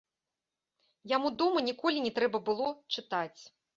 Яму 1.11 1.31
дома 1.41 1.59
ніколі 1.69 2.01
не 2.07 2.11
трэба 2.21 2.37
было 2.49 2.67
чытаць. 2.97 3.41